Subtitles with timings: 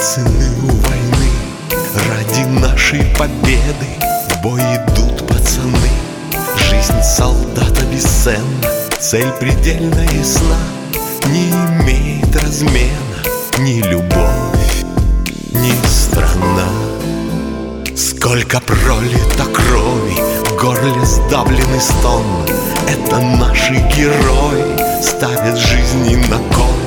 [0.00, 1.30] цены у войны.
[2.08, 3.86] Ради нашей победы
[4.30, 5.90] в бой идут пацаны.
[6.56, 8.64] Жизнь солдата бесценна,
[8.98, 10.56] цель предельно ясна
[11.26, 13.20] Не имеет размена
[13.58, 14.84] ни любовь,
[15.52, 16.68] ни страна.
[17.94, 22.24] Сколько пролито крови, в горле сдавленный стон.
[22.88, 26.79] Это наши герои ставят жизни на кон.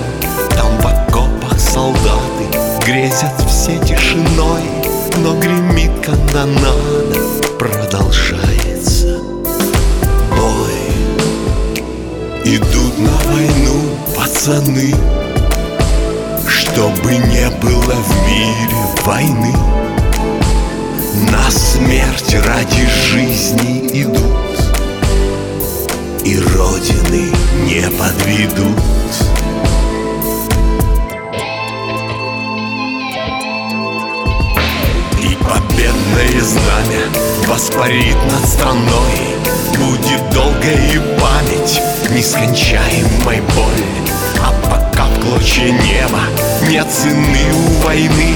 [2.85, 4.63] Грезят все тишиной
[5.19, 7.17] Но гремит канонада
[7.57, 9.19] Продолжается
[10.31, 10.73] бой.
[12.43, 14.93] Идут на войну пацаны
[16.45, 19.55] Чтобы не было в мире войны.
[21.31, 24.59] На смерть ради жизни идут
[26.25, 27.31] И родины
[27.65, 28.77] не подведут
[36.43, 37.05] знамя
[37.47, 39.35] воспарит над страной.
[39.77, 43.85] Будет долгая память нескончаемой боли.
[44.41, 46.21] А пока в клочья неба
[46.67, 48.35] нет цены у войны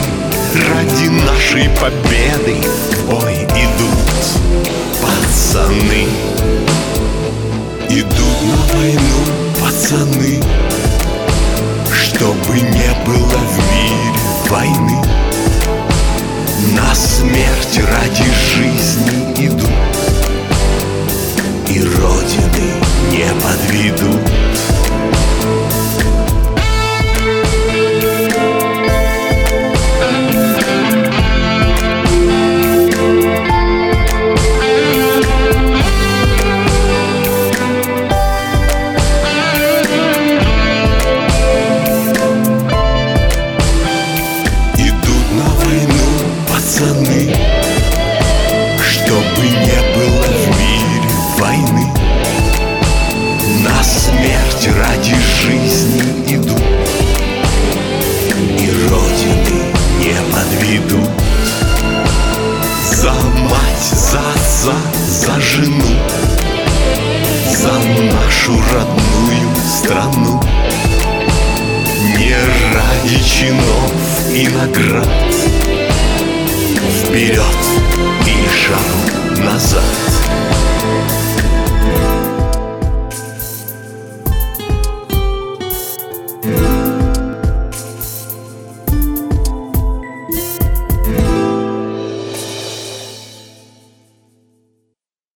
[0.53, 2.55] Ради нашей победы
[2.91, 4.23] в бой идут.
[5.01, 6.07] Пацаны
[7.89, 9.25] Идут на войну
[9.61, 10.41] пацаны.
[11.93, 15.07] Чтобы не было в мире войны
[64.67, 65.99] за отца, за жену
[67.49, 67.73] За
[68.13, 70.41] нашу родную страну.
[72.17, 72.35] Не
[72.73, 73.93] ради чинов
[74.33, 75.07] и наград.
[77.03, 77.59] Вперед
[78.25, 80.16] и шагу назад